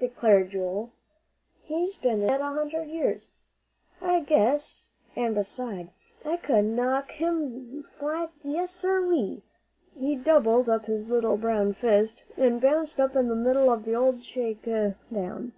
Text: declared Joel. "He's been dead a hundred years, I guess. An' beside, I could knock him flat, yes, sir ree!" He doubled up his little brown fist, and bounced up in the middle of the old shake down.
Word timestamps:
declared 0.00 0.50
Joel. 0.50 0.90
"He's 1.62 1.96
been 1.96 2.20
dead 2.20 2.42
a 2.42 2.52
hundred 2.52 2.88
years, 2.88 3.30
I 4.02 4.20
guess. 4.20 4.90
An' 5.16 5.32
beside, 5.32 5.88
I 6.26 6.36
could 6.36 6.66
knock 6.66 7.10
him 7.12 7.84
flat, 7.98 8.30
yes, 8.44 8.70
sir 8.70 9.00
ree!" 9.00 9.40
He 9.98 10.14
doubled 10.14 10.68
up 10.68 10.84
his 10.84 11.08
little 11.08 11.38
brown 11.38 11.72
fist, 11.72 12.24
and 12.36 12.60
bounced 12.60 13.00
up 13.00 13.16
in 13.16 13.28
the 13.28 13.34
middle 13.34 13.72
of 13.72 13.86
the 13.86 13.94
old 13.94 14.22
shake 14.22 14.62
down. 14.64 15.54